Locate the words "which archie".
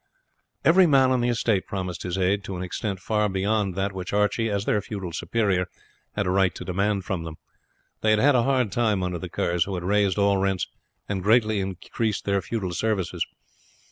3.93-4.49